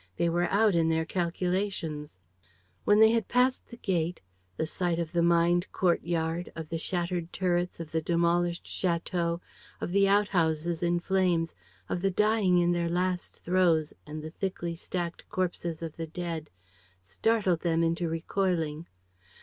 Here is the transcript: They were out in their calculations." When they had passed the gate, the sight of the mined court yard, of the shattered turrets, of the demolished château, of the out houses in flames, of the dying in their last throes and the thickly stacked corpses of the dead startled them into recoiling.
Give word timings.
They 0.17 0.29
were 0.29 0.49
out 0.49 0.73
in 0.73 0.89
their 0.89 1.05
calculations." 1.05 2.17
When 2.85 2.99
they 2.99 3.11
had 3.11 3.27
passed 3.27 3.67
the 3.67 3.77
gate, 3.77 4.19
the 4.57 4.65
sight 4.65 4.97
of 4.97 5.11
the 5.11 5.21
mined 5.21 5.71
court 5.71 6.01
yard, 6.03 6.51
of 6.55 6.69
the 6.69 6.79
shattered 6.79 7.31
turrets, 7.31 7.79
of 7.79 7.91
the 7.91 8.01
demolished 8.01 8.65
château, 8.65 9.41
of 9.79 9.91
the 9.91 10.07
out 10.07 10.29
houses 10.29 10.81
in 10.81 10.99
flames, 11.01 11.53
of 11.87 12.01
the 12.01 12.09
dying 12.09 12.57
in 12.57 12.71
their 12.71 12.89
last 12.89 13.43
throes 13.43 13.93
and 14.07 14.23
the 14.23 14.31
thickly 14.31 14.73
stacked 14.73 15.29
corpses 15.29 15.83
of 15.83 15.97
the 15.97 16.07
dead 16.07 16.49
startled 17.03 17.59
them 17.59 17.83
into 17.83 18.09
recoiling. 18.09 18.87